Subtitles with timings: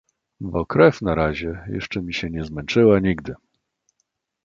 [0.39, 3.35] Bo krew na razie jeszcze mi się nie zmęczyła nigdy.